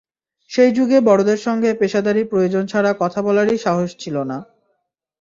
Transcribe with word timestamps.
সেই 0.51 0.71
যুগে 0.71 0.97
বড়দের 1.01 1.37
সঙ্গে 1.37 1.69
পেশাদারি 1.73 2.23
প্রয়োজন 2.23 2.63
ছাড়া 2.65 2.91
কথা 2.99 3.19
বলারই 3.21 3.57
সাহস 3.57 3.89
ছিল 3.99 4.15
না। 4.23 4.37